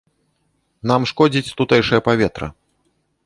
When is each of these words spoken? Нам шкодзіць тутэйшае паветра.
Нам 0.91 1.05
шкодзіць 1.11 1.53
тутэйшае 1.61 2.01
паветра. 2.07 2.47